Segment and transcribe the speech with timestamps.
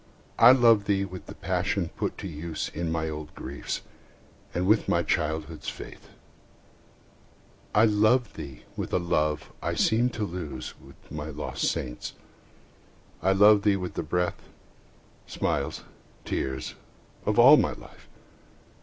[0.39, 3.81] I love thee with the passion put to use In my old griefs,
[4.51, 6.09] and with my childhood's faith.
[7.75, 13.61] I love thee with a love I seemed to lose With my lost saints,—I love
[13.61, 14.41] thee with the breath,
[15.27, 15.83] Smiles,
[16.25, 16.73] tears,
[17.27, 18.09] of all my life!